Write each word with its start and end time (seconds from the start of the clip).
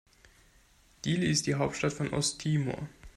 Dili 1.05 1.27
ist 1.29 1.45
die 1.45 1.53
Hauptstadt 1.53 1.93
von 1.93 2.11
Osttimor. 2.11 2.89